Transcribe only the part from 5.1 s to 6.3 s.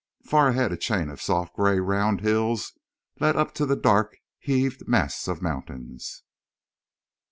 of mountains.